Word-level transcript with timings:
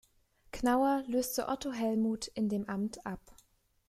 Knauer 0.51 1.03
löste 1.05 1.47
Otto 1.47 1.71
Hellmuth 1.71 2.25
in 2.33 2.49
dem 2.49 2.67
Amt 2.67 3.05
ab. 3.05 3.21